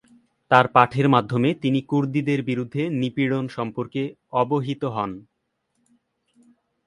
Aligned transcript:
তার 0.51 0.65
পাঠের 0.67 1.07
মাধ্যমে, 1.09 1.49
তিনি 1.53 1.79
কুর্দিদের 1.81 2.39
বিরুদ্ধে 2.43 2.81
নিপীড়ন 2.91 3.45
সম্পর্কে 3.47 4.01
অবহিত 4.33 4.81
হন। 4.85 5.11